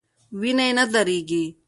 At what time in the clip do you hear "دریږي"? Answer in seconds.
0.93-1.45